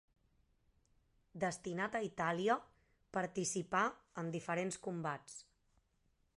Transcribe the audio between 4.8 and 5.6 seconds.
combats.